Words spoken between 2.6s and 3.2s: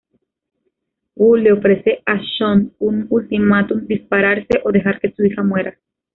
un